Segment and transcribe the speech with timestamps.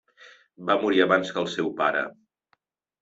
[0.69, 2.03] Va morir abans que el seu pare.